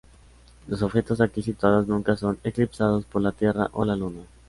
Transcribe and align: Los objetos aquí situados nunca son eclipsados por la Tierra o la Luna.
Los 0.67 0.81
objetos 0.81 1.21
aquí 1.21 1.43
situados 1.43 1.87
nunca 1.87 2.15
son 2.17 2.39
eclipsados 2.43 3.05
por 3.05 3.21
la 3.21 3.33
Tierra 3.33 3.69
o 3.73 3.85
la 3.85 3.95
Luna. 3.95 4.21